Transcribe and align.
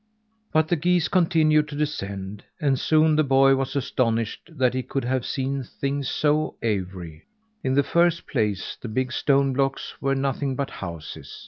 But 0.51 0.67
the 0.67 0.75
geese 0.75 1.07
continued 1.07 1.67
to 1.67 1.75
descend, 1.75 2.43
and 2.59 2.79
soon 2.79 3.15
the 3.15 3.23
boy 3.23 3.55
was 3.55 3.75
astonished 3.75 4.49
that 4.57 4.73
he 4.73 4.81
could 4.81 5.05
have 5.05 5.27
seen 5.27 5.61
things 5.61 6.09
so 6.09 6.55
awry. 6.63 7.21
In 7.63 7.75
the 7.75 7.83
first 7.83 8.25
place, 8.25 8.75
the 8.81 8.87
big 8.87 9.11
stone 9.11 9.53
blocks 9.53 10.01
were 10.01 10.15
nothing 10.15 10.55
but 10.55 10.71
houses. 10.71 11.39